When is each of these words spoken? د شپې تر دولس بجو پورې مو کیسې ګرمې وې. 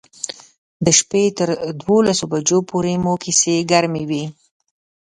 د 0.85 0.87
شپې 0.99 1.23
تر 1.37 1.49
دولس 1.85 2.19
بجو 2.31 2.59
پورې 2.69 2.93
مو 3.03 3.13
کیسې 3.23 3.55
ګرمې 3.71 4.03
وې. 4.09 4.23